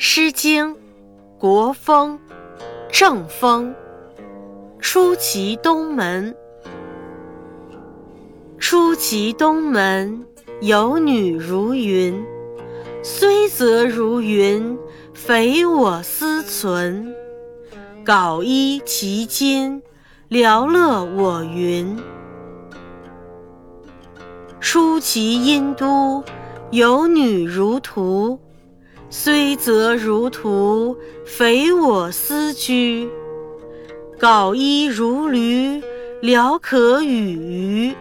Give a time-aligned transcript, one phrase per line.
[0.00, 0.74] 诗经·
[1.40, 2.20] 国风·
[2.88, 3.74] 正风。
[4.78, 6.36] 出其东门，
[8.60, 10.24] 出其东门，
[10.60, 12.24] 有女如云。
[13.02, 14.78] 虽则如云，
[15.14, 17.12] 匪我思存。
[18.04, 19.82] 缟衣其襟，
[20.30, 21.98] 寥乐我云。
[24.60, 26.22] 出其阴都，
[26.70, 28.38] 有女如图。
[29.10, 33.08] 虽则如图，匪我思居。
[34.18, 35.82] 稿衣如驴，
[36.20, 37.94] 聊可与鱼。